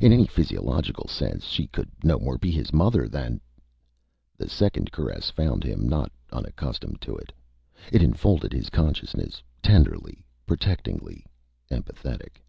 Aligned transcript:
In 0.00 0.12
any 0.12 0.28
physiological 0.28 1.08
sense, 1.08 1.42
she 1.44 1.66
could 1.66 1.90
no 2.04 2.20
more 2.20 2.38
be 2.38 2.52
his 2.52 2.72
mother 2.72 3.08
than 3.08 3.40
The 4.36 4.48
second 4.48 4.92
caress 4.92 5.28
found 5.28 5.64
him 5.64 5.88
not 5.88 6.12
unaccustomed 6.30 7.00
to 7.00 7.16
it. 7.16 7.32
It 7.92 8.00
enfolded 8.00 8.52
his 8.52 8.70
consciousness, 8.70 9.42
tenderly, 9.62 10.24
protectingly, 10.46 11.26
empathetic. 11.68 12.44